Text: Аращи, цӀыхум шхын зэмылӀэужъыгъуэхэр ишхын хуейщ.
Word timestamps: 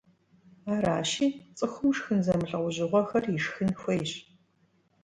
Аращи, 0.73 1.27
цӀыхум 1.57 1.91
шхын 1.97 2.19
зэмылӀэужъыгъуэхэр 2.25 3.23
ишхын 3.37 3.69
хуейщ. 3.79 4.11